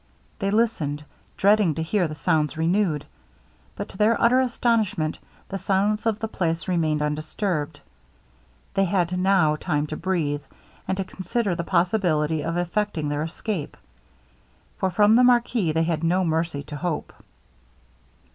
They 0.39 0.49
listened, 0.49 1.05
dreading 1.37 1.75
to 1.75 1.83
hear 1.83 2.07
the 2.07 2.15
sounds 2.15 2.57
renewed; 2.57 3.05
but, 3.75 3.87
to 3.89 3.97
their 3.99 4.19
utter 4.19 4.41
astonishment, 4.41 5.19
the 5.49 5.59
silence 5.59 6.07
of 6.07 6.17
the 6.17 6.27
place 6.27 6.67
remained 6.67 7.03
undisturbed. 7.03 7.79
They 8.73 8.85
had 8.85 9.15
now 9.19 9.57
time 9.57 9.85
to 9.85 9.95
breathe, 9.95 10.41
and 10.87 10.97
to 10.97 11.03
consider 11.03 11.53
the 11.53 11.63
possibility 11.63 12.43
of 12.43 12.57
effecting 12.57 13.09
their 13.09 13.21
escape; 13.21 13.77
for 14.79 14.89
from 14.89 15.15
the 15.15 15.23
marquis 15.23 15.71
they 15.71 15.83
had 15.83 16.03
no 16.03 16.25
mercy 16.25 16.63
to 16.63 16.77
hope. 16.77 17.13